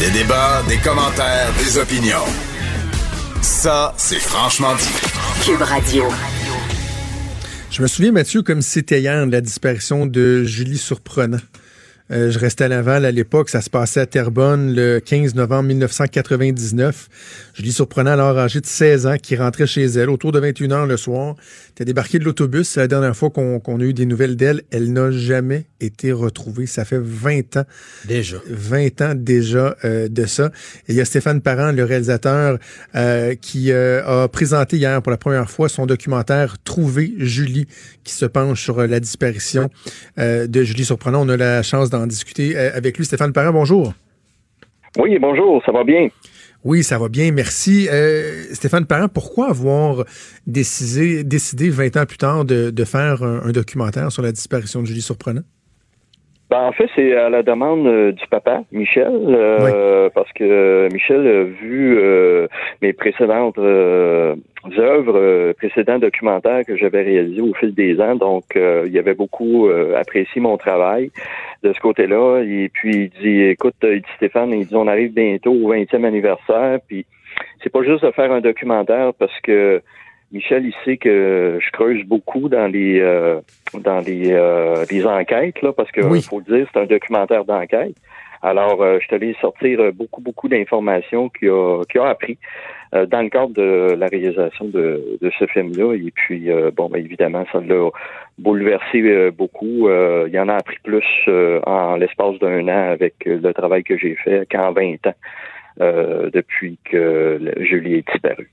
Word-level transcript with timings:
Des 0.00 0.10
débats, 0.12 0.62
des 0.66 0.78
commentaires, 0.78 1.52
des 1.62 1.76
opinions. 1.76 2.24
Ça, 3.42 3.92
c'est 3.98 4.18
franchement 4.18 4.74
dit. 4.74 4.88
Cube 5.44 5.60
Radio. 5.60 6.04
Je 7.70 7.82
me 7.82 7.86
souviens, 7.86 8.10
Mathieu, 8.10 8.40
comme 8.40 8.62
c'était 8.62 9.02
hier, 9.02 9.26
de 9.26 9.30
la 9.30 9.42
disparition 9.42 10.06
de 10.06 10.42
Julie 10.44 10.78
Surprenant. 10.78 11.36
Euh, 12.12 12.30
je 12.30 12.38
restais 12.38 12.64
à 12.64 12.68
Laval 12.68 13.04
à 13.04 13.12
l'époque. 13.12 13.50
Ça 13.50 13.60
se 13.60 13.70
passait 13.70 14.00
à 14.00 14.06
Terrebonne 14.06 14.74
le 14.74 14.98
15 14.98 15.34
novembre 15.34 15.68
1999. 15.68 17.08
Julie 17.54 17.72
Surprenant, 17.72 18.12
alors 18.12 18.36
âgée 18.38 18.60
de 18.60 18.66
16 18.66 19.06
ans, 19.06 19.16
qui 19.16 19.36
rentrait 19.36 19.66
chez 19.66 19.84
elle 19.84 20.10
autour 20.10 20.32
de 20.32 20.40
21 20.40 20.68
h 20.68 20.88
le 20.88 20.96
soir. 20.96 21.36
Elle 21.78 21.86
débarquée 21.86 22.18
de 22.18 22.24
l'autobus. 22.24 22.68
C'est 22.68 22.80
la 22.80 22.88
dernière 22.88 23.16
fois 23.16 23.30
qu'on 23.30 23.80
a 23.80 23.82
eu 23.82 23.94
des 23.94 24.06
nouvelles 24.06 24.36
d'elle. 24.36 24.62
Elle 24.70 24.92
n'a 24.92 25.10
jamais 25.10 25.66
été 25.80 26.12
retrouvée. 26.12 26.66
Ça 26.66 26.84
fait 26.84 27.00
20 27.00 27.56
ans. 27.56 27.64
Déjà. 28.06 28.36
20 28.48 29.00
ans 29.00 29.14
déjà 29.14 29.76
euh, 29.84 30.08
de 30.08 30.26
ça. 30.26 30.50
Et 30.88 30.92
il 30.92 30.96
y 30.96 31.00
a 31.00 31.04
Stéphane 31.04 31.40
Parent, 31.40 31.72
le 31.72 31.84
réalisateur, 31.84 32.58
euh, 32.96 33.34
qui 33.34 33.72
a 33.72 34.28
présenté 34.28 34.76
hier 34.76 35.00
pour 35.00 35.10
la 35.10 35.16
première 35.16 35.50
fois 35.50 35.68
son 35.68 35.86
documentaire 35.86 36.56
Trouver 36.64 37.14
Julie, 37.18 37.66
qui 38.04 38.12
se 38.12 38.26
penche 38.26 38.62
sur 38.62 38.86
la 38.86 39.00
disparition 39.00 39.70
de 40.18 40.62
Julie 40.62 40.84
Surprenant. 40.84 41.24
On 41.24 41.28
a 41.28 41.36
la 41.36 41.62
chance 41.62 41.88
d'en 41.88 41.99
discuter 42.06 42.56
euh, 42.56 42.70
avec 42.74 42.98
lui. 42.98 43.04
Stéphane 43.04 43.32
Parent, 43.32 43.52
bonjour. 43.52 43.92
Oui, 44.98 45.18
bonjour, 45.20 45.62
ça 45.64 45.72
va 45.72 45.84
bien? 45.84 46.08
Oui, 46.64 46.82
ça 46.82 46.98
va 46.98 47.08
bien, 47.08 47.32
merci. 47.32 47.88
Euh, 47.90 48.44
Stéphane 48.52 48.86
Parent, 48.86 49.08
pourquoi 49.08 49.48
avoir 49.48 50.04
décidé, 50.46 51.24
décidé 51.24 51.70
20 51.70 51.96
ans 51.96 52.06
plus 52.06 52.18
tard 52.18 52.44
de, 52.44 52.84
faire 52.84 53.22
un, 53.22 53.50
documentaire 53.50 54.12
sur 54.12 54.22
la 54.22 54.32
disparition 54.32 54.82
de 54.82 54.86
Julie 54.86 55.00
Surprenant? 55.00 55.42
Ben, 56.50 56.62
en 56.62 56.72
fait, 56.72 56.88
c'est 56.96 57.14
à 57.14 57.28
la 57.30 57.42
demande 57.44 57.86
euh, 57.86 58.12
du 58.12 58.26
papa, 58.26 58.62
Michel, 58.72 60.10
parce 60.14 60.32
que 60.32 60.88
Michel 60.92 61.26
a 61.26 61.44
vu 61.44 61.98
mes 62.82 62.92
précédentes 62.92 63.58
œuvres, 63.58 65.52
précédents 65.52 65.98
documentaires 65.98 66.64
que 66.66 66.76
j'avais 66.76 67.02
réalisés 67.02 67.40
au 67.40 67.54
fil 67.54 67.72
des 67.72 68.00
ans, 68.00 68.16
donc 68.16 68.44
il 68.56 68.98
avait 68.98 69.14
beaucoup 69.14 69.68
apprécié 69.96 70.40
mon 70.40 70.56
travail 70.56 71.10
de 71.62 71.72
ce 71.72 71.80
côté-là. 71.80 72.42
Et 72.42 72.68
puis 72.72 73.10
il 73.14 73.22
dit, 73.22 73.42
écoute, 73.42 73.74
il 73.82 74.00
dit 74.00 74.08
Stéphane, 74.16 74.50
il 74.52 74.66
dit 74.66 74.74
on 74.74 74.88
arrive 74.88 75.12
bientôt 75.12 75.52
au 75.52 75.72
20e 75.72 76.04
anniversaire, 76.04 76.78
puis 76.88 77.06
c'est 77.62 77.70
pas 77.70 77.82
juste 77.82 78.04
de 78.04 78.10
faire 78.10 78.32
un 78.32 78.40
documentaire 78.40 79.12
parce 79.18 79.38
que 79.42 79.82
Michel, 80.32 80.64
il 80.64 80.74
sait 80.84 80.96
que 80.96 81.58
je 81.60 81.70
creuse 81.72 82.04
beaucoup 82.04 82.48
dans 82.48 82.66
les 82.66 83.00
euh, 83.00 83.40
dans 83.74 83.98
les, 83.98 84.32
euh, 84.32 84.84
les 84.90 85.06
enquêtes, 85.06 85.60
là, 85.62 85.72
parce 85.72 85.90
que 85.90 86.02
faut 86.20 86.40
le 86.46 86.56
dire, 86.56 86.68
c'est 86.72 86.80
un 86.80 86.86
documentaire 86.86 87.44
d'enquête. 87.44 87.94
Alors, 88.42 88.82
euh, 88.82 88.98
je 89.02 89.08
te 89.08 89.16
vais 89.16 89.34
sortir 89.40 89.92
beaucoup, 89.92 90.22
beaucoup 90.22 90.48
d'informations 90.48 91.28
qu'il 91.28 91.50
a, 91.50 91.82
qu'il 91.90 92.00
a 92.00 92.08
appris. 92.08 92.38
Euh, 92.92 93.06
dans 93.06 93.22
le 93.22 93.28
cadre 93.28 93.52
de 93.52 93.94
la 93.96 94.06
réalisation 94.08 94.64
de, 94.64 95.18
ce 95.38 95.46
film-là. 95.46 95.94
Et 95.94 96.10
puis, 96.10 96.50
euh, 96.50 96.72
bon, 96.74 96.88
ben, 96.88 96.98
évidemment, 96.98 97.44
ça 97.52 97.60
l'a 97.60 97.88
bouleversé 98.38 99.00
euh, 99.02 99.30
beaucoup. 99.30 99.88
il 99.88 100.32
y 100.32 100.38
en 100.40 100.48
a 100.48 100.54
appris 100.54 100.78
plus 100.82 101.04
en 101.66 101.96
l'espace 101.96 102.38
d'un 102.40 102.66
an 102.66 102.90
avec 102.90 103.14
le 103.26 103.52
travail 103.52 103.84
que 103.84 103.96
j'ai 103.96 104.16
fait 104.16 104.46
qu'en 104.50 104.72
20 104.72 105.06
ans 105.06 105.14
depuis 106.32 106.78
que 106.84 107.40
Julie 107.60 107.94
est 107.94 108.06
disparue. 108.10 108.50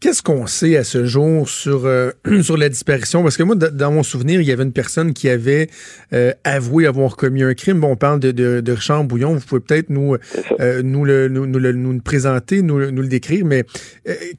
Qu'est-ce 0.00 0.22
qu'on 0.22 0.46
sait 0.46 0.78
à 0.78 0.84
ce 0.84 1.04
jour 1.04 1.46
sur 1.46 1.84
euh, 1.84 2.10
sur 2.42 2.56
la 2.56 2.70
disparition? 2.70 3.22
Parce 3.22 3.36
que 3.36 3.42
moi, 3.42 3.54
dans 3.54 3.92
mon 3.92 4.02
souvenir, 4.02 4.40
il 4.40 4.48
y 4.48 4.50
avait 4.50 4.62
une 4.62 4.72
personne 4.72 5.12
qui 5.12 5.28
avait 5.28 5.68
euh, 6.14 6.32
avoué 6.42 6.86
avoir 6.86 7.16
commis 7.16 7.42
un 7.42 7.52
crime. 7.52 7.80
Bon, 7.80 7.88
on 7.88 7.96
parle 7.96 8.18
de, 8.18 8.32
de, 8.32 8.72
Richard 8.72 9.04
Bouillon. 9.04 9.34
Vous 9.34 9.40
pouvez 9.40 9.60
peut-être 9.60 9.90
nous 9.90 10.16
euh, 10.58 10.82
nous, 10.82 11.04
le, 11.04 11.28
nous, 11.28 11.44
nous, 11.44 11.58
le, 11.58 11.72
nous 11.72 12.00
présenter, 12.00 12.62
nous, 12.62 12.90
nous 12.90 13.02
le 13.02 13.08
décrire. 13.08 13.44
Mais 13.44 13.66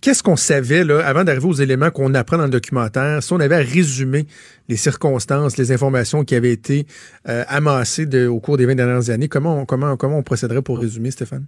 qu'est-ce 0.02 0.24
qu'on 0.24 0.36
savait 0.36 0.84
là 0.84 1.06
avant 1.06 1.24
d'arriver 1.24 1.46
aux 1.46 1.54
éléments 1.54 1.92
qu'on 1.92 2.16
apprend 2.16 2.40
dans 2.40 2.46
le 2.46 2.50
documentaire? 2.50 3.22
Si 3.22 3.32
on 3.32 3.40
avait 3.40 3.58
à 3.58 3.60
résumer 3.60 4.26
les 4.68 4.78
circonstances, 4.78 5.58
les 5.58 5.72
informations 5.72 6.24
qui 6.24 6.34
avaient 6.34 6.54
été 6.54 6.88
amassées 7.26 8.08
de, 8.08 8.26
au 8.26 8.40
cours 8.40 8.58
des 8.58 8.66
20 8.66 8.74
dernières 8.74 9.12
années, 9.12 9.28
comment 9.28 9.66
comment 9.66 9.96
comment 9.96 10.18
on 10.18 10.24
procéderait 10.24 10.64
pour 10.64 10.80
résumer, 10.80 11.12
Stéphane? 11.12 11.46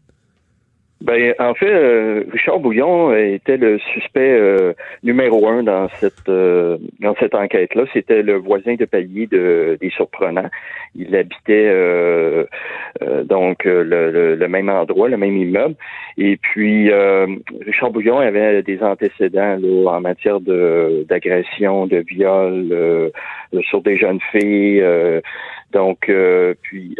Ben, 1.03 1.33
en 1.37 1.53
fait, 1.53 1.69
euh, 1.69 2.23
Richard 2.31 2.59
Bouillon 2.59 3.13
était 3.13 3.57
le 3.57 3.77
suspect 3.77 4.31
euh, 4.39 4.71
numéro 5.03 5.45
un 5.49 5.61
dans 5.61 5.89
cette 5.99 6.29
euh, 6.29 6.77
dans 7.01 7.13
cette 7.19 7.35
enquête-là. 7.35 7.83
C'était 7.91 8.21
le 8.21 8.35
voisin 8.35 8.75
de 8.75 8.85
palier 8.85 9.27
de, 9.27 9.77
des 9.81 9.89
surprenants. 9.89 10.49
Il 10.95 11.13
habitait 11.13 11.73
donc 13.25 13.65
le, 13.65 14.35
le, 14.35 14.47
même 14.47 14.69
endroit, 14.69 15.09
le 15.09 15.17
même 15.17 15.35
immeuble. 15.35 15.75
Et 16.17 16.37
puis 16.37 16.89
Richard 17.65 17.89
Bouillon 17.89 18.19
avait 18.19 18.61
des 18.61 18.81
antécédents 18.81 19.57
là, 19.59 19.91
en 19.91 19.99
matière 19.99 20.39
de 20.39 21.05
d'agression, 21.09 21.87
de 21.87 21.97
viol 21.97 23.11
sur 23.63 23.81
des 23.81 23.97
jeunes 23.97 24.21
filles. 24.31 24.83
donc, 25.73 26.09
puis 26.61 26.95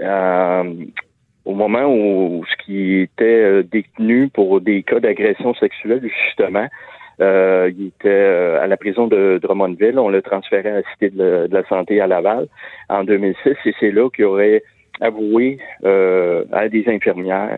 au 1.46 1.54
moment 1.54 1.86
où 1.86 2.44
ce 2.46 2.66
qui 2.66 3.00
était 3.02 3.24
euh, 3.24 3.64
détenu 3.64 4.30
pour 4.30 4.62
des 4.62 4.84
cas 4.84 5.00
d'agression 5.00 5.54
sexuelle, 5.56 6.02
justement, 6.26 6.68
euh, 7.20 7.70
il 7.78 7.88
était 7.88 8.10
euh, 8.10 8.62
à 8.62 8.68
la 8.68 8.78
prison 8.78 9.08
de 9.08 9.40
Drummondville. 9.42 10.00
On 10.00 10.10
l'a 10.10 10.22
transféré 10.22 10.70
à 10.70 10.76
la 10.76 10.84
Cité 10.94 11.10
de, 11.10 11.48
la 11.52 11.64
Santé 11.66 12.00
à 12.00 12.08
Laval 12.08 12.48
en 12.90 13.04
2006 13.04 13.56
et 13.66 13.74
c'est 13.80 13.92
là 13.92 14.10
qu'il 14.10 14.26
aurait 14.26 14.64
avoué 15.02 15.58
à 15.84 16.70
des 16.70 16.84
infirmières 16.88 17.58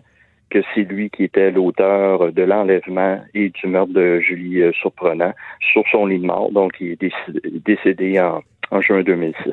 que 0.50 0.59
c'est 0.74 0.84
lui 0.84 1.09
qui 1.09 1.25
était 1.25 1.51
l'auteur 1.51 2.31
de 2.31 2.44
l'enlèvement 2.44 3.19
et 3.34 3.50
du 3.50 3.68
meurtre 3.68 3.91
de 3.91 4.19
Julie 4.19 4.62
Surprenant 4.74 5.34
sur 5.59 5.84
son 5.91 6.06
lit 6.06 6.19
de 6.19 6.25
mort. 6.25 6.51
Donc, 6.51 6.74
il 6.79 6.94
est 6.94 7.12
décédé 7.66 8.19
en, 8.22 8.41
en 8.72 8.81
juin 8.81 9.03
2006. 9.03 9.51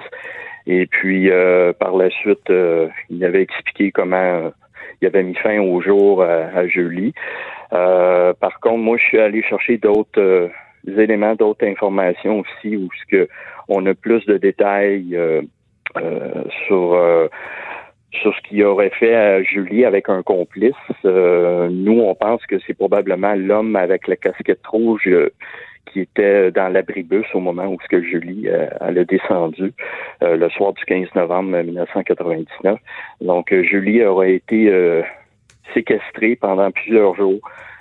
Et 0.67 0.87
puis, 0.87 1.31
euh, 1.31 1.73
par 1.73 1.97
la 1.97 2.11
suite, 2.11 2.51
euh, 2.51 2.89
il 3.11 3.25
avait 3.25 3.43
expliqué 3.43 3.91
comment 3.91 4.17
euh, 4.17 4.51
il 5.01 5.07
avait 5.07 5.23
mis 5.23 5.35
fin 5.35 5.59
au 5.59 5.81
jour 5.81 6.23
à, 6.23 6.67
Julie. 6.69 7.13
par 7.71 8.61
contre, 8.61 8.79
moi, 8.79 8.97
je 8.99 9.05
suis 9.05 9.19
allé 9.19 9.43
chercher 9.43 9.77
d'autres 9.77 10.51
éléments, 10.87 11.35
d'autres 11.35 11.67
informations 11.67 12.41
aussi, 12.41 12.77
où 12.77 12.89
ce 13.01 13.07
que 13.11 13.29
on 13.69 13.85
a 13.87 13.95
plus 13.95 14.25
de 14.27 14.37
détails 14.39 15.19
sur 16.67 17.29
sur 18.13 18.35
ce 18.37 18.41
qu'il 18.43 18.63
aurait 18.63 18.91
fait 18.91 19.15
à 19.15 19.43
Julie 19.43 19.85
avec 19.85 20.09
un 20.09 20.23
complice. 20.23 20.75
nous, 21.03 22.01
on 22.01 22.15
pense 22.15 22.47
que 22.47 22.61
c'est 22.65 22.75
probablement 22.75 23.35
l'homme 23.35 23.75
avec 23.75 24.07
la 24.07 24.15
casquette 24.15 24.65
rouge 24.65 25.09
qui 25.87 26.01
était 26.01 26.51
dans 26.51 26.69
l'abribus 26.69 27.27
au 27.35 27.41
moment 27.41 27.67
où 27.67 27.79
ce 27.83 27.89
que 27.89 28.03
Julie 28.03 28.49
euh, 28.49 28.67
elle 28.81 28.99
a 28.99 29.05
descendu 29.05 29.73
euh, 30.23 30.37
le 30.37 30.49
soir 30.51 30.73
du 30.73 30.85
15 30.85 31.09
novembre 31.15 31.63
1999. 31.63 32.79
Donc 33.21 33.53
euh, 33.53 33.63
Julie 33.63 34.05
aurait 34.05 34.35
été 34.35 34.71
séquestrée 35.75 36.37
pendant 36.37 36.71
plusieurs 36.71 37.15
jours. 37.15 37.41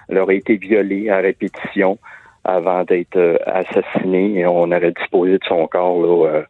Elle 0.09 0.17
aurait 0.19 0.37
été 0.37 0.55
violée 0.55 1.09
à 1.09 1.17
répétition 1.17 1.97
avant 2.43 2.83
d'être 2.83 3.39
assassinée 3.45 4.39
et 4.39 4.45
on 4.45 4.71
aurait 4.71 4.91
disposé 4.91 5.33
de 5.33 5.43
son 5.47 5.67
corps 5.67 6.01
là, 6.01 6.43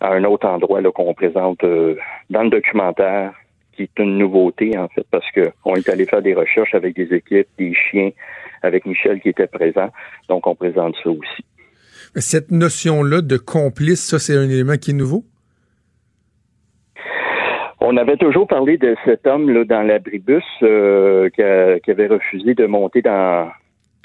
à 0.00 0.12
un 0.12 0.24
autre 0.24 0.46
endroit 0.46 0.82
qu'on 0.92 1.14
présente 1.14 1.60
dans 1.60 2.42
le 2.42 2.50
documentaire 2.50 3.32
qui 3.78 3.84
est 3.84 3.98
une 4.02 4.18
nouveauté 4.18 4.76
en 4.76 4.88
fait 4.88 5.06
parce 5.10 5.26
qu'on 5.30 5.76
est 5.76 5.88
allé 5.88 6.04
faire 6.04 6.22
des 6.22 6.34
recherches 6.34 6.74
avec 6.74 6.96
des 6.96 7.14
équipes, 7.14 7.46
des 7.56 7.72
chiens, 7.72 8.10
avec 8.62 8.86
Michel 8.86 9.20
qui 9.20 9.28
était 9.30 9.46
présent. 9.46 9.90
Donc, 10.28 10.46
on 10.46 10.54
présente 10.54 10.94
ça 11.02 11.10
aussi. 11.10 11.44
Cette 12.16 12.50
notion-là 12.50 13.20
de 13.20 13.36
complice, 13.36 14.04
ça, 14.04 14.18
c'est 14.18 14.36
un 14.36 14.48
élément 14.48 14.76
qui 14.76 14.90
est 14.90 14.94
nouveau? 14.94 15.24
On 17.80 17.96
avait 17.96 18.16
toujours 18.16 18.48
parlé 18.48 18.76
de 18.76 18.96
cet 19.04 19.26
homme-là 19.26 19.64
dans 19.64 19.82
l'abribus 19.82 20.44
euh, 20.62 21.30
qui, 21.30 21.42
avait 21.42 22.08
refusé 22.08 22.54
de 22.54 22.66
monter 22.66 23.02
dans, 23.02 23.50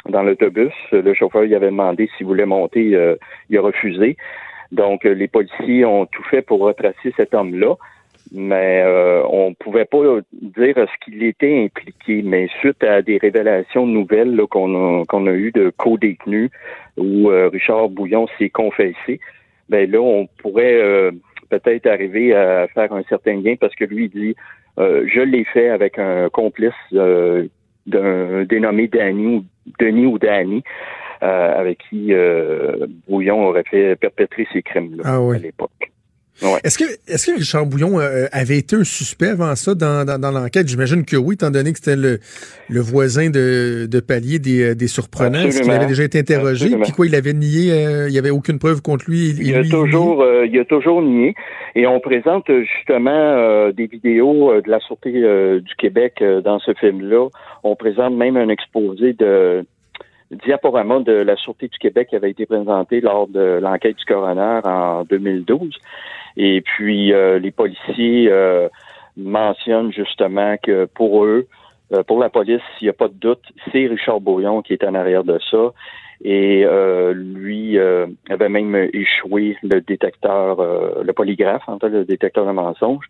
dans 0.07 0.21
l'autobus. 0.21 0.73
Le 0.91 1.13
chauffeur 1.13 1.41
lui 1.41 1.56
avait 1.56 1.71
demandé 1.71 2.09
s'il 2.15 2.27
voulait 2.27 2.45
monter, 2.45 2.95
euh, 2.95 3.15
il 3.49 3.57
a 3.57 3.61
refusé. 3.61 4.15
Donc, 4.71 5.03
les 5.03 5.27
policiers 5.27 5.85
ont 5.85 6.06
tout 6.06 6.23
fait 6.23 6.41
pour 6.41 6.59
retracer 6.59 7.13
cet 7.17 7.33
homme-là 7.33 7.75
mais 8.31 8.81
euh, 8.83 9.23
on 9.29 9.53
pouvait 9.53 9.85
pas 9.85 9.99
dire 10.33 10.75
ce 10.75 11.05
qu'il 11.05 11.23
était 11.23 11.65
impliqué. 11.65 12.21
Mais 12.23 12.47
suite 12.59 12.83
à 12.83 13.01
des 13.01 13.17
révélations 13.17 13.85
nouvelles 13.85 14.39
qu'on 14.49 15.01
a, 15.01 15.05
qu'on 15.05 15.27
a 15.27 15.31
eues 15.31 15.51
de 15.51 15.71
co-détenus 15.75 16.49
où 16.97 17.29
euh, 17.29 17.49
Richard 17.49 17.89
Bouillon 17.89 18.27
s'est 18.37 18.49
confessé, 18.49 19.19
ben 19.69 19.89
là, 19.89 19.99
on 19.99 20.27
pourrait 20.37 20.81
euh, 20.81 21.11
peut-être 21.49 21.87
arriver 21.87 22.33
à 22.33 22.67
faire 22.67 22.91
un 22.93 23.03
certain 23.03 23.35
lien 23.41 23.55
parce 23.59 23.75
que 23.75 23.85
lui 23.85 24.09
dit 24.09 24.35
euh, 24.79 25.05
je 25.07 25.21
l'ai 25.21 25.43
fait 25.43 25.69
avec 25.69 25.99
un 25.99 26.29
complice 26.29 26.73
d'un 26.91 28.43
dénommé 28.45 28.87
Danny 28.87 29.27
ou 29.27 29.45
Denis 29.79 30.05
ou 30.07 30.17
Danny. 30.17 30.63
avec 31.21 31.79
qui 31.89 32.11
Bouillon 33.07 33.47
aurait 33.47 33.63
fait 33.63 33.95
perpétrer 33.95 34.47
ces 34.51 34.63
crimes-là 34.63 35.03
ah 35.05 35.19
à 35.19 35.37
l'époque. 35.37 35.93
Est-ce 36.63 36.77
que, 36.77 36.83
est-ce 37.07 37.27
que 37.27 37.38
Richard 37.38 37.65
Bouillon 37.65 38.00
euh, 38.00 38.25
avait 38.31 38.57
été 38.57 38.75
un 38.75 38.83
suspect 38.83 39.30
avant 39.30 39.56
ça 39.56 39.75
dans, 39.75 40.06
dans, 40.06 40.31
l'enquête? 40.31 40.68
J'imagine 40.68 41.06
que 41.06 41.15
oui, 41.15 41.35
étant 41.35 41.51
donné 41.51 41.71
que 41.71 41.80
c'était 41.80 41.95
le, 41.95 42.19
le 42.69 42.80
voisin 42.81 43.30
de, 43.30 43.88
de 43.89 44.00
palier 44.00 44.39
des, 44.39 44.75
des 44.75 44.88
surprenants. 44.88 45.39
Est-ce 45.39 45.62
qu'il 45.62 45.71
avait 45.71 45.85
déjà 45.85 46.03
été 46.03 46.19
interrogé? 46.19 46.75
Puis 46.81 46.91
quoi, 46.91 47.06
il 47.06 47.15
avait 47.15 47.33
nié, 47.33 47.74
il 48.07 48.12
n'y 48.12 48.18
avait 48.18 48.30
aucune 48.30 48.59
preuve 48.59 48.81
contre 48.81 49.06
lui? 49.07 49.30
Il, 49.30 49.56
a 49.56 49.63
toujours, 49.63 50.25
il 50.44 50.59
a 50.59 50.65
toujours 50.65 51.01
nié. 51.01 51.35
Et 51.75 51.88
on 51.88 52.00
présente 52.00 52.50
justement 52.77 53.69
des 53.71 53.85
vidéos 53.88 54.59
de 54.62 54.69
la 54.69 54.80
Sûreté 54.80 55.12
du 55.12 55.75
Québec 55.77 56.24
dans 56.44 56.59
ce 56.59 56.74
film-là. 56.74 57.30
On 57.63 57.75
présente 57.75 58.15
même 58.15 58.38
un 58.38 58.50
exposé 58.50 59.13
de 59.13 59.65
diaporama 60.45 61.00
de 61.00 61.13
la 61.13 61.35
Sûreté 61.35 61.68
du 61.68 61.77
Québec 61.77 62.09
qui 62.09 62.15
avait 62.15 62.31
été 62.31 62.45
présenté 62.45 63.01
lors 63.01 63.27
de 63.27 63.59
l'enquête 63.62 63.97
du 63.97 64.06
coroner 64.06 64.62
en 64.63 65.03
2012. 65.03 65.77
Et 66.38 66.62
puis, 66.62 67.13
euh, 67.13 67.39
les 67.39 67.51
policiers 67.51 68.27
euh, 68.30 68.68
mentionnent 69.18 69.91
justement 69.94 70.56
que 70.62 70.85
pour 70.85 71.25
eux, 71.25 71.47
euh, 71.94 72.03
pour 72.03 72.19
la 72.19 72.30
police, 72.30 72.62
il 72.81 72.85
n'y 72.85 72.89
a 72.89 72.94
pas 72.94 73.07
de 73.07 73.13
doute, 73.13 73.44
c'est 73.71 73.85
Richard 73.88 74.19
Bouillon 74.19 74.62
qui 74.62 74.74
est 74.74 74.83
en 74.83 74.95
arrière 74.95 75.24
de 75.24 75.39
ça. 75.51 75.74
Et 76.25 76.65
lui 77.13 77.77
avait 78.30 78.47
même 78.47 78.75
échoué 78.94 79.57
le 79.62 79.81
détecteur, 79.81 80.56
le 81.03 81.12
polygraphe, 81.12 81.68
en 81.68 81.80
fait, 81.80 81.89
le 81.89 82.06
détecteur 82.06 82.45
de 82.45 82.51
mensonges. 82.51 83.09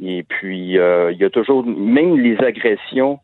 Et 0.00 0.22
puis, 0.22 0.74
il 0.76 1.16
y 1.18 1.24
a 1.24 1.30
toujours, 1.30 1.66
même 1.66 2.16
les 2.20 2.38
agressions 2.38 3.18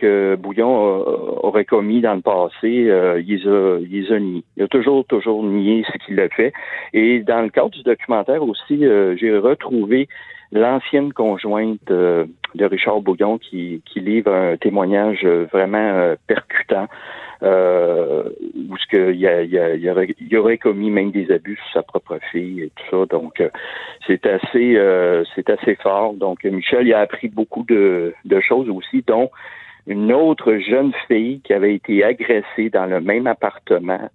que 0.00 0.36
Bouillon 0.36 1.04
aurait 1.42 1.64
commis 1.64 2.00
dans 2.00 2.14
le 2.14 2.20
passé, 2.20 2.88
euh, 2.88 3.20
il, 3.26 3.48
a, 3.48 3.78
il, 3.80 4.12
a 4.12 4.18
nié. 4.18 4.44
Il 4.56 4.62
a 4.64 4.68
toujours, 4.68 5.04
toujours 5.04 5.42
nié 5.42 5.84
ce 5.92 5.98
qu'il 6.04 6.20
a 6.20 6.28
fait. 6.28 6.52
Et 6.92 7.20
dans 7.20 7.42
le 7.42 7.50
cadre 7.50 7.70
du 7.70 7.82
documentaire 7.82 8.42
aussi, 8.42 8.84
euh, 8.84 9.16
j'ai 9.16 9.36
retrouvé 9.36 10.08
l'ancienne 10.52 11.12
conjointe 11.12 11.90
euh, 11.90 12.26
de 12.54 12.64
Richard 12.64 13.00
Bouillon 13.00 13.38
qui, 13.38 13.82
qui 13.84 14.00
livre 14.00 14.32
un 14.32 14.56
témoignage 14.56 15.24
vraiment 15.52 16.14
percutant. 16.26 16.88
où 17.42 18.76
ce 18.76 18.86
que 18.90 19.12
il, 19.12 19.26
a, 19.26 19.42
il, 19.42 20.36
aurait, 20.38 20.58
commis 20.58 20.90
même 20.90 21.10
des 21.12 21.30
abus 21.30 21.56
sur 21.56 21.72
sa 21.72 21.82
propre 21.82 22.18
fille 22.32 22.62
et 22.62 22.72
tout 22.74 22.84
ça. 22.90 23.06
Donc 23.06 23.42
c'est 24.06 24.26
assez 24.26 24.76
c'est 25.34 25.48
assez 25.48 25.76
fort. 25.76 26.14
Donc 26.14 26.42
Michel 26.44 26.88
il 26.88 26.94
a 26.94 27.00
appris 27.00 27.28
beaucoup 27.28 27.64
de 27.64 28.40
choses 28.40 28.68
aussi, 28.68 29.04
dont 29.06 29.30
une 29.86 30.12
autre 30.12 30.56
jeune 30.56 30.92
fille 31.08 31.40
qui 31.42 31.52
avait 31.52 31.74
été 31.74 32.04
agressée 32.04 32.70
dans 32.70 32.86
le 32.86 33.00
même 33.00 33.26
appartement 33.26 34.10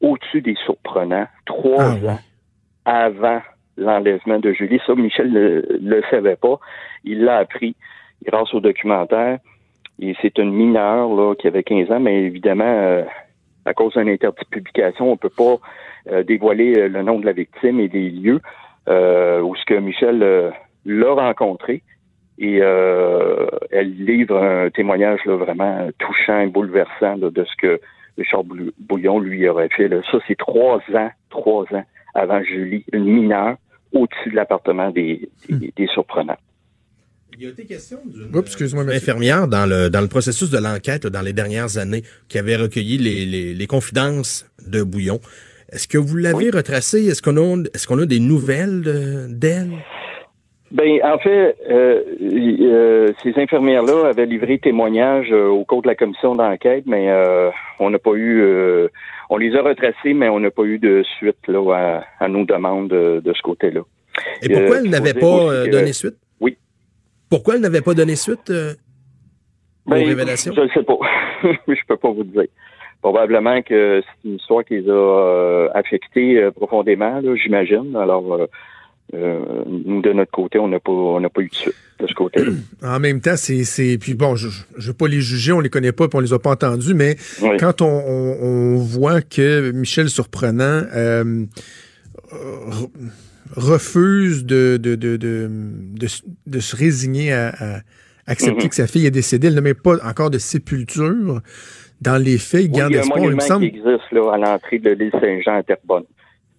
au-dessus 0.00 0.42
des 0.42 0.56
surprenants 0.64 1.26
trois 1.46 1.96
ah 2.04 2.12
ans 2.12 2.18
avant 2.84 3.40
l'enlèvement 3.76 4.38
de 4.38 4.52
Julie. 4.52 4.80
Ça, 4.86 4.94
Michel 4.94 5.32
ne 5.32 5.62
le, 5.80 6.02
savait 6.10 6.36
pas. 6.36 6.58
Il 7.04 7.24
l'a 7.24 7.38
appris 7.38 7.74
grâce 8.24 8.52
au 8.54 8.60
documentaire. 8.60 9.38
Et 10.00 10.14
c'est 10.20 10.38
une 10.38 10.52
mineure 10.52 11.08
là, 11.14 11.34
qui 11.34 11.46
avait 11.46 11.62
15 11.62 11.90
ans, 11.92 12.00
mais 12.00 12.24
évidemment, 12.24 12.64
euh, 12.64 13.04
à 13.64 13.74
cause 13.74 13.94
d'un 13.94 14.08
interdit 14.08 14.42
de 14.42 14.48
publication, 14.48 15.08
on 15.08 15.12
ne 15.12 15.16
peut 15.16 15.28
pas 15.28 15.56
euh, 16.10 16.24
dévoiler 16.24 16.76
euh, 16.76 16.88
le 16.88 17.02
nom 17.02 17.20
de 17.20 17.26
la 17.26 17.32
victime 17.32 17.78
et 17.78 17.88
des 17.88 18.10
lieux 18.10 18.40
où 18.86 19.56
ce 19.56 19.64
que 19.64 19.78
Michel 19.78 20.52
l'a 20.84 21.12
rencontré. 21.14 21.82
Et 22.38 22.58
euh, 22.60 23.46
elle 23.70 23.92
livre 23.92 24.36
un 24.36 24.70
témoignage 24.70 25.20
là, 25.24 25.36
vraiment 25.36 25.88
touchant 25.98 26.40
et 26.40 26.48
bouleversant 26.48 27.16
de 27.16 27.44
ce 27.44 27.56
que 27.56 27.80
Richard 28.18 28.44
Bouillon 28.78 29.20
lui 29.20 29.48
aurait 29.48 29.68
fait. 29.68 29.88
Ça, 30.10 30.18
c'est 30.26 30.36
trois 30.36 30.80
ans, 30.94 31.10
trois 31.30 31.64
ans 31.72 31.84
avant 32.14 32.42
Julie, 32.42 32.84
une 32.92 33.04
mineure 33.04 33.56
au-dessus 33.92 34.30
de 34.30 34.36
l'appartement 34.36 34.90
des, 34.90 35.28
des, 35.48 35.72
hmm. 35.78 35.88
surprenants. 35.88 36.38
Il 37.36 37.42
y 37.42 37.46
a 37.46 37.50
été 37.50 37.64
question 37.64 37.98
d'une 38.06 38.90
infirmière 38.90 39.48
dans 39.48 39.66
le, 39.66 39.88
dans 39.88 40.00
le 40.00 40.06
processus 40.06 40.50
de 40.50 40.58
l'enquête 40.58 41.06
dans 41.06 41.22
les 41.22 41.32
dernières 41.32 41.78
années 41.78 42.02
qui 42.28 42.38
avait 42.38 42.54
recueilli 42.54 42.98
les, 42.98 43.26
les, 43.26 43.54
les 43.54 43.66
confidences 43.66 44.46
de 44.66 44.82
Bouillon. 44.84 45.20
Est-ce 45.70 45.88
que 45.88 45.98
vous 45.98 46.16
l'avez 46.16 46.50
retracé? 46.50 47.06
Est-ce 47.06 47.22
qu'on 47.22 47.36
a, 47.36 47.64
est-ce 47.74 47.88
qu'on 47.88 47.98
a 47.98 48.06
des 48.06 48.20
nouvelles 48.20 49.28
d'elle? 49.36 49.72
Ben, 50.74 50.98
en 51.04 51.18
fait, 51.18 51.56
euh, 51.70 52.02
euh, 52.20 53.12
ces 53.22 53.38
infirmières-là 53.40 54.08
avaient 54.08 54.26
livré 54.26 54.58
témoignage 54.58 55.28
euh, 55.30 55.46
au 55.46 55.64
cours 55.64 55.82
de 55.82 55.86
la 55.86 55.94
commission 55.94 56.34
d'enquête, 56.34 56.82
mais 56.86 57.08
on 57.78 57.90
n'a 57.90 57.98
pas 58.00 58.14
eu, 58.14 58.42
on 59.30 59.36
les 59.36 59.54
a 59.54 59.62
retracés, 59.62 60.14
mais 60.14 60.28
on 60.28 60.40
n'a 60.40 60.50
pas 60.50 60.64
eu 60.64 60.80
de 60.80 61.04
suite 61.16 61.46
là 61.46 62.02
à, 62.18 62.28
nos 62.28 62.44
demandes 62.44 62.88
de, 62.88 63.32
ce 63.32 63.42
côté-là. 63.42 63.82
Et 64.42 64.48
pourquoi 64.48 64.78
elle 64.78 64.90
n'avait 64.90 65.14
pas 65.14 65.66
donné 65.68 65.92
suite? 65.92 66.16
Oui. 66.40 66.58
Pourquoi 67.30 67.54
elle 67.54 67.60
n'avait 67.60 67.80
pas 67.80 67.94
donné 67.94 68.16
suite 68.16 68.50
aux 68.50 69.90
ben, 69.90 70.04
révélations? 70.04 70.52
Je 70.56 70.60
ne 70.60 70.68
sais 70.70 70.82
pas. 70.82 70.98
je 71.68 71.86
peux 71.86 71.96
pas 71.96 72.10
vous 72.10 72.24
dire. 72.24 72.46
Probablement 73.00 73.62
que 73.62 74.02
c'est 74.02 74.28
une 74.28 74.36
histoire 74.36 74.64
qui 74.64 74.80
les 74.80 74.90
a 74.90 75.68
affectés 75.72 76.50
profondément, 76.56 77.20
j'imagine. 77.36 77.94
Alors 77.94 78.48
euh, 79.12 79.64
nous, 79.66 80.00
de 80.00 80.12
notre 80.12 80.30
côté, 80.30 80.58
on 80.58 80.68
n'a 80.68 80.80
pas, 80.80 80.92
on 80.92 81.20
n'a 81.20 81.28
pas 81.28 81.42
eu 81.42 81.48
de 81.48 81.72
de 82.00 82.06
ce 82.06 82.14
côté-là. 82.14 82.52
En 82.82 83.00
même 83.00 83.20
temps, 83.20 83.36
c'est, 83.36 83.98
puis 83.98 84.14
bon, 84.14 84.36
je, 84.36 84.48
je 84.76 84.88
veux 84.88 84.96
pas 84.96 85.08
les 85.08 85.20
juger, 85.20 85.52
on 85.52 85.60
les 85.60 85.70
connaît 85.70 85.92
pas, 85.92 86.08
puis 86.08 86.16
on 86.16 86.20
les 86.20 86.32
a 86.32 86.38
pas 86.38 86.50
entendus, 86.50 86.94
mais 86.94 87.16
quand 87.58 87.82
on, 87.82 87.86
on, 87.86 88.76
voit 88.76 89.20
que 89.22 89.70
Michel 89.72 90.08
Surprenant 90.08 90.82
euh, 90.94 91.44
refuse 93.56 94.44
de 94.44 94.76
de, 94.76 94.94
de, 94.94 95.16
de, 95.16 95.50
de, 96.46 96.58
se 96.58 96.76
résigner 96.76 97.32
à, 97.32 97.82
accepter 98.26 98.66
mm-hmm. 98.66 98.68
que 98.68 98.74
sa 98.74 98.86
fille 98.86 99.06
est 99.06 99.10
décédée, 99.10 99.48
elle 99.48 99.54
ne 99.54 99.60
met 99.60 99.74
pas 99.74 99.96
encore 100.04 100.30
de 100.30 100.38
sépulture. 100.38 101.40
Dans 102.00 102.22
les 102.22 102.38
faits, 102.38 102.64
il 102.64 102.70
garde 102.70 102.92
espoir. 102.92 103.18
Il 103.18 103.22
y 103.22 103.26
a 103.26 103.28
un 103.28 103.36
monument 103.36 103.58
qui 103.60 103.66
existe 103.66 104.12
là, 104.12 104.32
à 104.32 104.38
l'entrée 104.38 104.78
de 104.78 104.90
l'île 104.90 105.12
Saint-Jean 105.12 105.56
à 105.56 105.62
Terrebonne. 105.62 106.04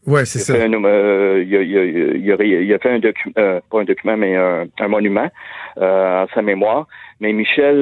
Ouais, 0.07 0.25
c'est 0.25 0.40
ça. 0.40 0.54
Euh, 0.54 1.44
il, 1.48 1.56
a, 1.56 1.62
il, 2.44 2.74
a, 2.74 2.80
fait 2.80 2.90
un 2.90 3.00
document, 3.00 3.34
euh, 3.40 3.60
pas 3.72 3.81
un 3.81 3.86
document, 3.86 4.18
mais 4.18 4.36
un, 4.36 4.88
monument 4.88 5.30
euh, 5.78 6.24
en 6.24 6.28
sa 6.34 6.42
mémoire. 6.42 6.88
Mais 7.19 7.34
Michel, 7.34 7.78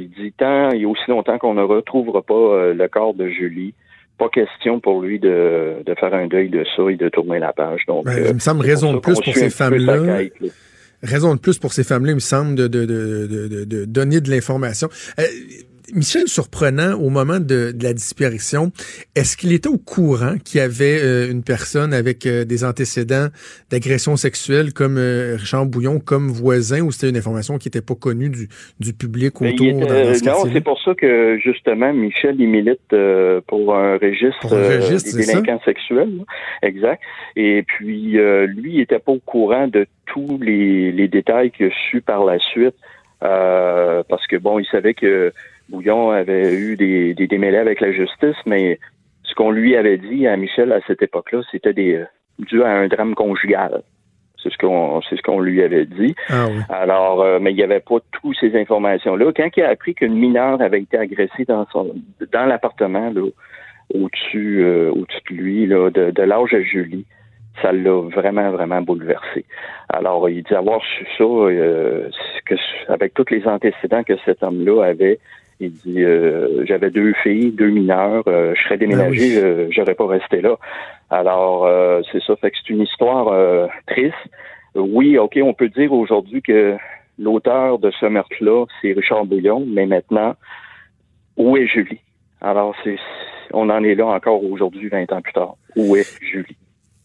il 0.00 0.10
dit 0.10 0.32
tant, 0.32 0.70
il 0.70 0.82
y 0.82 0.84
a 0.84 0.88
aussi 0.88 1.08
longtemps 1.08 1.38
qu'on 1.38 1.54
ne 1.54 1.62
retrouvera 1.62 2.22
pas 2.22 2.72
le 2.72 2.86
corps 2.88 3.14
de 3.14 3.28
Julie. 3.28 3.74
Pas 4.18 4.28
question 4.28 4.80
pour 4.80 5.02
lui 5.02 5.18
de, 5.18 5.82
de 5.84 5.94
faire 5.94 6.14
un 6.14 6.26
deuil 6.26 6.48
de 6.48 6.64
ça 6.76 6.82
et 6.90 6.96
de 6.96 7.08
tourner 7.08 7.38
la 7.38 7.52
page. 7.52 7.82
Donc, 7.86 8.04
ben, 8.04 8.24
il 8.28 8.34
me 8.34 8.38
semble 8.38 8.60
raison 8.62 8.92
de 8.92 8.98
plus 8.98 9.20
pour 9.20 9.34
ces 9.34 9.50
femmes-là. 9.50 10.22
Raison 11.02 11.34
de 11.34 11.40
plus 11.40 11.58
pour 11.58 11.72
ces 11.72 11.82
femmes-là, 11.82 12.12
il 12.12 12.16
me 12.16 12.20
semble, 12.20 12.54
de, 12.54 12.68
de, 12.68 12.86
de, 12.86 13.64
de 13.64 13.84
donner 13.84 14.20
de 14.20 14.30
l'information. 14.30 14.88
Michel 15.94 16.26
Surprenant, 16.26 16.98
au 16.98 17.10
moment 17.10 17.38
de, 17.38 17.70
la 17.82 17.92
disparition, 17.92 18.72
est-ce 19.14 19.36
qu'il 19.36 19.52
était 19.52 19.68
au 19.68 19.76
courant 19.76 20.36
qu'il 20.42 20.58
y 20.58 20.62
avait 20.62 20.98
euh, 21.02 21.30
une 21.30 21.44
personne 21.44 21.92
avec 21.92 22.24
euh, 22.24 22.44
des 22.46 22.64
antécédents 22.64 23.26
d'agression 23.70 24.16
sexuelle 24.16 24.72
comme 24.72 24.96
euh, 24.96 25.36
Richard 25.38 25.66
Bouillon, 25.66 26.00
comme 26.00 26.28
voisin, 26.28 26.80
ou 26.80 26.92
c'était 26.92 27.10
une 27.10 27.18
information 27.18 27.58
qui 27.58 27.68
n'était 27.68 27.82
pas 27.82 27.94
connue 27.94 28.30
du, 28.30 28.48
du 28.80 28.94
public 28.94 29.34
ben, 29.38 29.52
autour 29.52 29.80
dans, 29.80 30.14
ce 30.14 30.24
Non, 30.24 30.50
c'est 30.50 30.64
pour 30.64 30.80
ça 30.80 30.94
que, 30.94 31.38
justement, 31.38 31.92
Michel, 31.92 32.36
il 32.38 32.48
milite 32.48 32.80
pour 33.46 33.74
un 33.74 33.98
registre, 33.98 34.48
des 34.48 35.26
délinquants 35.26 35.60
sexuels. 35.66 36.24
Exact. 36.62 37.02
Et 37.36 37.64
puis, 37.64 38.16
lui, 38.46 38.72
il 38.72 38.78
n'était 38.78 38.98
pas 38.98 39.12
au 39.12 39.20
courant 39.20 39.68
de 39.68 39.86
tous 40.06 40.38
les, 40.40 40.90
les 40.90 41.08
détails 41.08 41.50
qu'il 41.50 41.66
a 41.66 41.70
su 41.90 42.00
par 42.00 42.24
la 42.24 42.38
suite. 42.38 42.76
parce 43.20 44.26
que 44.26 44.36
bon, 44.36 44.58
il 44.58 44.66
savait 44.66 44.94
que 44.94 45.32
Bouillon 45.72 46.10
avait 46.10 46.54
eu 46.54 46.76
des, 46.76 47.14
des 47.14 47.26
démêlés 47.26 47.58
avec 47.58 47.80
la 47.80 47.92
justice, 47.92 48.36
mais 48.46 48.78
ce 49.24 49.34
qu'on 49.34 49.50
lui 49.50 49.74
avait 49.76 49.96
dit 49.96 50.26
à 50.26 50.36
Michel 50.36 50.70
à 50.72 50.80
cette 50.86 51.02
époque-là, 51.02 51.40
c'était 51.50 51.72
des 51.72 51.94
euh, 51.94 52.04
dû 52.38 52.62
à 52.62 52.68
un 52.68 52.88
drame 52.88 53.14
conjugal. 53.14 53.82
C'est 54.42 54.52
ce 54.52 54.58
qu'on 54.58 55.00
c'est 55.08 55.16
ce 55.16 55.22
qu'on 55.22 55.40
lui 55.40 55.62
avait 55.62 55.86
dit. 55.86 56.14
Ah 56.28 56.48
Alors, 56.68 57.22
euh, 57.22 57.38
mais 57.40 57.52
il 57.52 57.56
n'y 57.56 57.62
avait 57.62 57.80
pas 57.80 57.98
toutes 58.10 58.36
ces 58.38 58.54
informations-là. 58.56 59.32
Quand 59.34 59.48
il 59.56 59.62
a 59.62 59.70
appris 59.70 59.94
qu'une 59.94 60.14
mineure 60.14 60.60
avait 60.60 60.80
été 60.80 60.98
agressée 60.98 61.44
dans 61.46 61.64
son 61.72 61.94
dans 62.32 62.44
l'appartement 62.44 63.12
au-dessus 63.94 64.62
euh, 64.64 64.90
au-dessus 64.90 65.22
de 65.30 65.34
lui, 65.36 65.66
là, 65.66 65.90
de, 65.90 66.10
de 66.10 66.22
l'âge 66.22 66.52
à 66.54 66.60
Julie, 66.60 67.06
ça 67.60 67.72
l'a 67.72 68.00
vraiment, 68.10 68.50
vraiment 68.50 68.82
bouleversé. 68.82 69.44
Alors, 69.88 70.28
il 70.28 70.42
dit 70.42 70.54
avoir 70.54 70.80
su 70.82 71.06
ça, 71.18 71.24
que, 72.46 72.54
avec 72.88 73.14
tous 73.14 73.26
les 73.30 73.46
antécédents 73.46 74.02
que 74.02 74.14
cet 74.24 74.42
homme-là 74.42 74.82
avait, 74.82 75.18
il 75.62 75.72
dit 75.72 76.02
euh, 76.02 76.64
j'avais 76.66 76.90
deux 76.90 77.12
filles, 77.22 77.52
deux 77.52 77.70
mineurs, 77.70 78.24
euh, 78.26 78.54
je 78.56 78.62
serais 78.62 78.78
déménagé, 78.78 79.40
ben 79.40 79.68
j'aurais 79.70 79.94
pas 79.94 80.06
resté 80.06 80.40
là. 80.40 80.56
Alors 81.10 81.66
euh, 81.66 82.02
c'est 82.10 82.22
ça, 82.22 82.36
fait 82.36 82.50
que 82.50 82.56
c'est 82.58 82.72
une 82.72 82.82
histoire 82.82 83.68
triste. 83.86 84.14
Oui, 84.74 85.18
ok, 85.18 85.38
on 85.42 85.54
peut 85.54 85.68
dire 85.68 85.92
aujourd'hui 85.92 86.42
que 86.42 86.76
l'auteur 87.18 87.78
de 87.78 87.90
ce 88.00 88.06
meurtre-là, 88.06 88.64
c'est 88.80 88.92
Richard 88.92 89.26
Bouillon, 89.26 89.64
mais 89.66 89.86
maintenant, 89.86 90.34
où 91.36 91.56
est 91.56 91.66
Julie? 91.66 92.00
Alors 92.40 92.74
c'est 92.82 92.96
on 93.52 93.68
en 93.70 93.84
est 93.84 93.94
là 93.94 94.06
encore 94.06 94.42
aujourd'hui, 94.44 94.88
20 94.88 95.12
ans 95.12 95.20
plus 95.20 95.32
tard. 95.34 95.56
Où 95.76 95.96
est 95.96 96.08
Julie? 96.22 96.56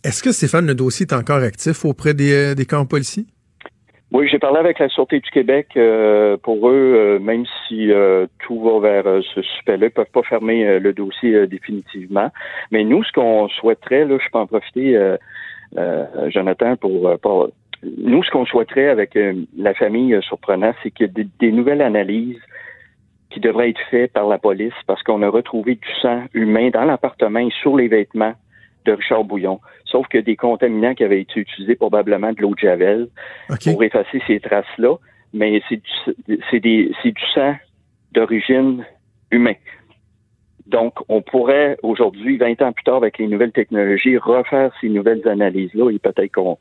Est-ce 0.04 0.24
que 0.24 0.32
Stéphane, 0.32 0.66
le 0.66 0.76
dossier 0.76 1.06
est 1.06 1.14
encore 1.14 1.44
actif 1.44 1.84
auprès 1.84 2.14
des, 2.14 2.56
des 2.56 2.66
camps 2.66 2.86
policiers? 2.86 3.26
Oui, 4.14 4.26
j'ai 4.30 4.40
parlé 4.40 4.58
avec 4.58 4.80
la 4.80 4.88
Sûreté 4.88 5.20
du 5.20 5.30
Québec. 5.30 5.68
Euh, 5.76 6.38
pour 6.38 6.70
eux, 6.70 6.94
euh, 6.96 7.20
même 7.20 7.46
si 7.68 7.92
euh, 7.92 8.26
tout 8.40 8.62
va 8.62 8.80
vers 8.80 9.22
ce 9.22 9.42
suspect-là, 9.42 9.88
ils 9.88 9.92
peuvent 9.92 10.06
pas 10.14 10.24
fermer 10.24 10.80
le 10.80 10.94
dossier 10.94 11.46
définitivement. 11.46 12.32
Mais 12.72 12.86
nous, 12.86 13.04
ce 13.04 13.12
qu'on 13.12 13.50
souhaiterait, 13.50 14.06
là, 14.06 14.18
je 14.24 14.30
peux 14.32 14.40
en 14.40 14.48
profiter, 14.48 14.98
Jonathan, 16.30 16.78
pour, 16.78 17.20
pour, 17.20 17.50
nous, 17.84 18.24
ce 18.24 18.32
qu'on 18.32 18.46
souhaiterait 18.46 18.88
avec 18.88 19.18
la 19.58 19.74
famille 19.74 20.18
surprenant, 20.22 20.74
c'est 20.82 20.92
qu'il 20.92 21.08
y 21.08 21.10
ait 21.10 21.28
des, 21.40 21.52
nouvelles 21.52 21.82
analyses 21.82 22.40
qui 23.30 23.42
devraient 23.42 23.70
être 23.70 23.82
faites 23.92 24.14
par 24.14 24.28
la 24.28 24.38
police 24.38 24.74
parce 24.88 25.04
qu'on 25.04 25.22
a 25.22 25.28
retrouvé 25.28 25.76
du 25.76 25.94
sang 26.02 26.24
humain 26.34 26.70
dans 26.70 26.86
l'appartement 26.86 27.40
et 27.40 27.52
sur 27.62 27.76
les 27.76 27.90
vêtements 27.90 28.34
de 28.86 28.94
Richard 28.94 29.26
Bouillon. 29.26 29.60
Sauf 29.88 30.08
que 30.08 30.18
des 30.18 30.36
contaminants 30.36 30.94
qui 30.94 31.04
avaient 31.04 31.22
été 31.22 31.40
utilisés, 31.40 31.76
probablement 31.76 32.32
de 32.34 32.42
l'eau 32.42 32.54
de 32.54 32.60
Javel, 32.60 33.08
pour 33.64 33.84
effacer 33.84 34.22
ces 34.28 34.40
traces-là. 34.40 34.96
Mais 35.34 35.62
c'est 35.70 36.60
du, 36.60 36.90
du 36.90 37.24
sang 37.34 37.56
d'origine 38.12 38.86
humaine. 39.32 39.56
Donc, 40.68 40.96
on 41.08 41.22
pourrait 41.22 41.78
aujourd'hui, 41.82 42.38
20 42.38 42.62
ans 42.62 42.74
plus 42.74 42.84
tard, 42.84 42.98
avec 42.98 43.18
les 43.18 43.28
nouvelles 43.28 43.54
technologies, 43.54 44.18
refaire 44.18 44.72
ces 44.82 44.90
nouvelles 44.90 45.26
analyses-là 45.28 45.92
et 45.92 46.00
peut-être 46.00 46.34
qu'on 46.34 46.58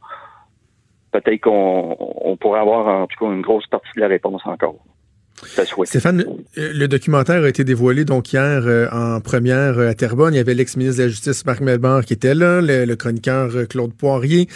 peut-être 1.11 1.40
qu'on 1.40 2.37
pourrait 2.40 2.61
avoir 2.61 3.02
en 3.02 3.06
tout 3.06 3.18
cas 3.18 3.33
une 3.33 3.40
grosse 3.40 3.66
partie 3.66 3.90
de 3.97 4.00
la 4.00 4.09
réponse 4.09 4.42
encore. 4.45 4.76
Stéphane, 5.85 6.25
le 6.57 6.87
documentaire 6.87 7.43
a 7.43 7.49
été 7.49 7.62
dévoilé 7.62 8.05
donc 8.05 8.33
hier 8.33 8.62
euh, 8.64 8.88
en 8.90 9.21
première 9.21 9.78
euh, 9.78 9.90
à 9.90 9.95
Terrebonne. 9.95 10.33
Il 10.33 10.38
y 10.38 10.40
avait 10.40 10.55
l'ex-ministre 10.55 10.99
de 10.99 11.05
la 11.05 11.09
Justice 11.11 11.45
Marc 11.45 11.61
Melbar 11.61 12.05
qui 12.05 12.14
était 12.14 12.35
là, 12.35 12.61
le, 12.62 12.95
chroniqueur 12.95 13.55
euh, 13.55 13.64
Claude 13.66 13.93
Poirier, 13.93 14.49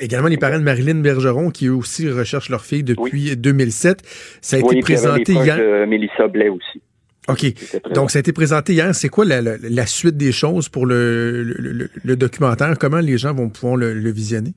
également 0.00 0.28
les 0.28 0.36
parents 0.36 0.58
de 0.58 0.64
Marilyn 0.64 0.96
Bergeron 0.96 1.50
qui 1.50 1.66
eux 1.66 1.74
aussi 1.74 2.10
recherchent 2.10 2.50
leur 2.50 2.64
fille 2.64 2.82
depuis 2.82 3.36
2007. 3.36 4.02
Ça 4.40 4.56
a 4.56 4.58
été 4.60 4.80
présenté 4.80 5.32
hier. 5.32 5.56
De 5.56 5.84
Mélissa 5.86 6.26
Blais 6.26 6.48
aussi. 6.48 6.82
OK. 7.28 7.44
Donc, 7.92 8.10
ça 8.10 8.18
a 8.18 8.20
été 8.20 8.32
présenté 8.32 8.72
hier. 8.72 8.94
C'est 8.94 9.08
quoi 9.08 9.24
la, 9.24 9.86
suite 9.86 10.16
des 10.16 10.32
choses 10.32 10.68
pour 10.68 10.86
le, 10.86 11.88
documentaire? 12.04 12.78
Comment 12.78 13.00
les 13.00 13.18
gens 13.18 13.32
vont 13.32 13.48
pouvoir 13.48 13.76
le 13.76 14.10
visionner? 14.10 14.54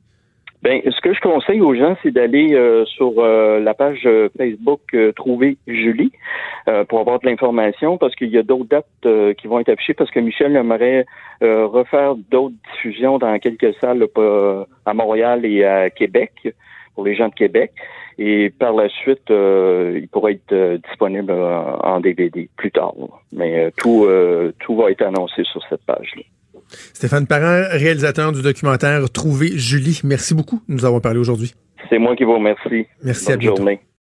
Ben, 0.62 0.82
ce 0.84 1.00
que 1.00 1.14
je 1.14 1.22
conseille 1.22 1.62
aux 1.62 1.74
gens, 1.74 1.96
c'est 2.04 2.12
d'aller 2.12 2.54
euh, 2.54 2.84
sur 2.84 3.14
euh, 3.18 3.62
la 3.62 3.74
page 3.74 4.02
euh, 4.06 4.28
Facebook 4.38 4.82
Trouver 5.16 5.58
Julie 5.68 6.12
pour 6.88 7.00
avoir 7.00 7.20
de 7.20 7.26
l'information 7.26 7.98
parce 7.98 8.14
qu'il 8.16 8.30
y 8.30 8.38
a 8.38 8.44
d'autres 8.44 8.70
dates 8.70 9.36
qui 9.38 9.48
vont 9.48 9.60
être 9.60 9.70
affichées 9.70 9.96
parce 9.96 10.12
que 10.12 10.20
Michel 10.20 10.56
aimerait 10.56 11.04
refaire 11.42 12.14
d'autres 12.30 12.54
diffusions 12.74 13.18
dans 13.18 13.40
quelques 13.40 13.74
salles 13.82 14.06
à 14.86 14.94
Montréal 14.94 15.46
et 15.46 15.66
à 15.66 15.90
Québec 15.90 16.32
pour 16.94 17.06
les 17.06 17.16
gens 17.16 17.30
de 17.30 17.34
Québec. 17.34 17.72
Et 18.20 18.52
par 18.52 18.74
la 18.74 18.88
suite, 18.88 19.30
il 19.30 20.08
pourrait 20.12 20.34
être 20.34 20.80
disponible 20.88 21.32
en 21.32 22.00
DVD 22.02 22.48
plus 22.56 22.72
tard. 22.72 22.94
Mais 23.34 23.72
tout, 23.78 24.08
tout 24.60 24.76
va 24.76 24.92
être 24.92 25.02
annoncé 25.02 25.44
sur 25.46 25.66
cette 25.70 25.84
page-là. 25.86 26.22
Stéphane 26.94 27.28
Parent, 27.28 27.68
réalisateur 27.72 28.32
du 28.32 28.42
documentaire 28.42 29.10
Trouver 29.10 29.58
Julie, 29.58 30.02
merci 30.04 30.34
beaucoup 30.34 30.62
nous 30.68 30.86
avoir 30.86 31.02
parlé 31.02 31.20
aujourd'hui. 31.20 31.54
C'est 31.90 32.00
moi 32.00 32.16
qui 32.16 32.24
vous 32.24 32.36
remercie. 32.36 32.88
Merci 33.04 33.32
à 33.32 33.38
bientôt. 33.38 33.58
journée. 33.58 33.80